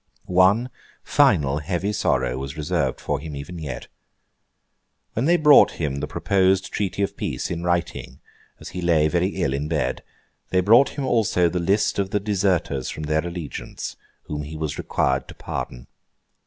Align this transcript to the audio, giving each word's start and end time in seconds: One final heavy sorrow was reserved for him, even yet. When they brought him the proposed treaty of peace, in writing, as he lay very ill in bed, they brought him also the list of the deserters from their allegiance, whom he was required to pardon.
One 0.25 0.71
final 1.03 1.59
heavy 1.59 1.93
sorrow 1.93 2.35
was 2.39 2.57
reserved 2.57 2.99
for 2.99 3.19
him, 3.19 3.35
even 3.35 3.59
yet. 3.59 3.85
When 5.13 5.25
they 5.25 5.37
brought 5.37 5.73
him 5.73 5.97
the 5.99 6.07
proposed 6.07 6.71
treaty 6.73 7.03
of 7.03 7.15
peace, 7.15 7.51
in 7.51 7.61
writing, 7.61 8.19
as 8.59 8.69
he 8.69 8.81
lay 8.81 9.07
very 9.07 9.27
ill 9.43 9.53
in 9.53 9.67
bed, 9.67 10.01
they 10.49 10.59
brought 10.61 10.97
him 10.97 11.05
also 11.05 11.49
the 11.49 11.59
list 11.59 11.99
of 11.99 12.09
the 12.09 12.19
deserters 12.19 12.89
from 12.89 13.03
their 13.03 13.23
allegiance, 13.23 13.95
whom 14.23 14.41
he 14.41 14.55
was 14.57 14.79
required 14.79 15.27
to 15.27 15.35
pardon. 15.35 15.85